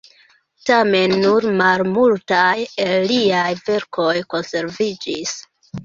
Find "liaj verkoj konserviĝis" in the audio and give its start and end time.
3.15-5.41